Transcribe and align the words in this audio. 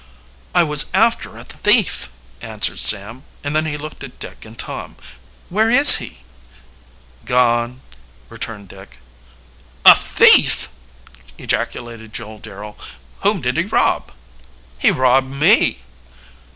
"I 0.55 0.63
was 0.63 0.87
after 0.95 1.37
a 1.37 1.43
thief," 1.43 2.09
answered 2.41 2.79
Sam, 2.79 3.23
and 3.43 3.55
then 3.55 3.67
he 3.67 3.77
looked 3.77 4.03
at 4.03 4.17
Dick 4.17 4.45
and 4.45 4.57
Tom. 4.57 4.95
"Where 5.47 5.69
is 5.69 5.97
he?" 5.97 6.21
"Gone," 7.23 7.81
returned 8.27 8.69
Dick. 8.69 8.97
"A 9.85 9.93
thief!" 9.93 10.69
ejaculated 11.37 12.13
Joel 12.15 12.39
Darrel. 12.39 12.79
"Whom 13.19 13.41
did 13.41 13.57
he 13.57 13.65
rob?" 13.65 14.11
"He 14.79 14.89
robbed 14.89 15.29
me." 15.29 15.81